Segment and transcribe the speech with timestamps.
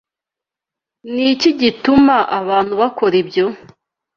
[1.13, 3.45] Ni iki gituma abantu bakora ibyo?